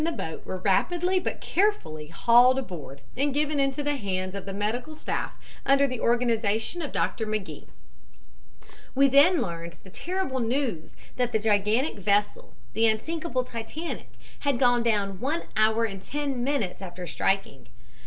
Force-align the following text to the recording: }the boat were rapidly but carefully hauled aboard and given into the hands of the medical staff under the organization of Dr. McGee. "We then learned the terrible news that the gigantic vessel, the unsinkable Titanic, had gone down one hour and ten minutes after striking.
}the 0.01 0.11
boat 0.11 0.43
were 0.47 0.57
rapidly 0.57 1.19
but 1.19 1.39
carefully 1.41 2.07
hauled 2.07 2.57
aboard 2.57 3.01
and 3.15 3.35
given 3.35 3.59
into 3.59 3.83
the 3.83 3.97
hands 3.97 4.33
of 4.33 4.47
the 4.47 4.51
medical 4.51 4.95
staff 4.95 5.33
under 5.63 5.85
the 5.85 5.99
organization 5.99 6.81
of 6.81 6.91
Dr. 6.91 7.27
McGee. 7.27 7.67
"We 8.95 9.07
then 9.07 9.43
learned 9.43 9.75
the 9.83 9.91
terrible 9.91 10.39
news 10.39 10.95
that 11.17 11.31
the 11.33 11.37
gigantic 11.37 11.99
vessel, 11.99 12.55
the 12.73 12.87
unsinkable 12.87 13.43
Titanic, 13.43 14.09
had 14.39 14.57
gone 14.57 14.81
down 14.81 15.19
one 15.19 15.43
hour 15.55 15.85
and 15.85 16.01
ten 16.01 16.43
minutes 16.43 16.81
after 16.81 17.05
striking. 17.05 17.67